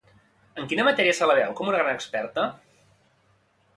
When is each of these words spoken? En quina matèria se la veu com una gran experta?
En 0.61 0.69
quina 0.71 0.85
matèria 0.87 1.17
se 1.19 1.29
la 1.31 1.35
veu 1.39 1.53
com 1.59 1.69
una 1.73 1.83
gran 1.85 1.99
experta? 1.99 2.47